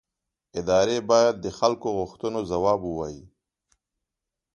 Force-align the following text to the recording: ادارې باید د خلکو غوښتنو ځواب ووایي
ادارې 0.59 0.97
باید 1.09 1.35
د 1.39 1.47
خلکو 1.59 1.87
غوښتنو 1.97 2.39
ځواب 2.51 2.79
ووایي 2.85 3.23